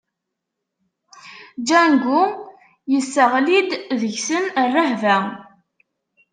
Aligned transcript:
Django 1.67 2.21
yesseɣli-d 2.91 3.71
deg-sen 3.99 4.45
rrehba. 4.67 5.17